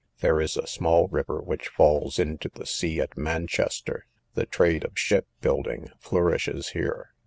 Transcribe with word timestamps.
There 0.21 0.41
is 0.41 0.57
a 0.57 0.65
small 0.65 1.07
river 1.09 1.39
which 1.43 1.67
falls 1.67 2.17
into 2.17 2.49
the 2.49 2.65
sea 2.65 2.99
at 3.01 3.15
Manchester. 3.15 4.07
The 4.33 4.47
trade 4.47 4.83
of 4.83 4.97
ship 4.97 5.27
building 5.41 5.89
flourishes 5.99 6.69
here. 6.69 7.13